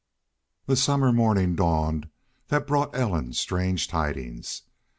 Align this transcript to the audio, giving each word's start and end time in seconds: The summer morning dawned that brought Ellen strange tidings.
The 0.65 0.75
summer 0.75 1.11
morning 1.13 1.53
dawned 1.55 2.09
that 2.47 2.65
brought 2.65 2.95
Ellen 2.95 3.33
strange 3.33 3.87
tidings. 3.87 4.63